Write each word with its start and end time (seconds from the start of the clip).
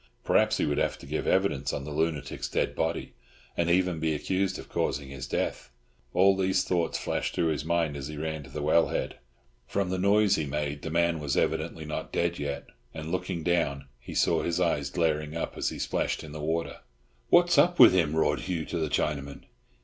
Perhaps 0.23 0.57
he 0.57 0.65
would 0.65 0.79
have 0.79 0.97
to 0.97 1.05
give 1.05 1.27
evidence 1.27 1.71
on 1.71 1.83
the 1.83 1.91
lunatic's 1.91 2.49
dead 2.49 2.73
body, 2.75 3.13
and 3.55 3.69
even 3.69 3.99
be 3.99 4.15
accused 4.15 4.57
of 4.57 4.67
causing 4.67 5.09
his 5.09 5.27
death. 5.27 5.69
All 6.15 6.35
these 6.35 6.63
thoughts 6.63 6.97
flashed 6.97 7.35
through 7.35 7.49
his 7.49 7.63
mind 7.63 7.95
as 7.95 8.07
he 8.07 8.17
ran 8.17 8.41
to 8.41 8.49
the 8.49 8.63
well 8.63 8.87
head. 8.87 9.19
From 9.67 9.91
the 9.91 9.99
noise 9.99 10.37
he 10.37 10.47
made 10.47 10.81
the 10.81 10.89
man 10.89 11.19
was 11.19 11.37
evidently 11.37 11.85
not 11.85 12.11
dead 12.11 12.39
yet, 12.39 12.65
and, 12.95 13.11
looking 13.11 13.43
down, 13.43 13.89
he 13.99 14.15
saw 14.15 14.41
his 14.41 14.59
eyes 14.59 14.89
glaring 14.89 15.37
up 15.37 15.55
as 15.55 15.69
he 15.69 15.77
splashed 15.77 16.23
in 16.23 16.31
the 16.31 16.41
water. 16.41 16.77
"What's 17.29 17.59
up 17.59 17.77
with 17.77 17.93
him?" 17.93 18.15
roared 18.15 18.39
Hugh 18.39 18.65
to 18.65 18.79
the 18.79 18.89
Chinaman. 18.89 19.43